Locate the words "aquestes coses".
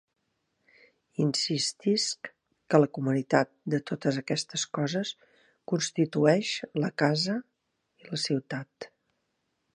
4.23-5.13